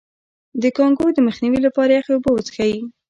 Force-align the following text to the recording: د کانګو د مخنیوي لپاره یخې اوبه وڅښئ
د 0.61 0.63
کانګو 0.77 1.07
د 1.15 1.19
مخنیوي 1.27 1.59
لپاره 1.67 1.91
یخې 1.97 2.11
اوبه 2.15 2.29
وڅښئ 2.33 2.73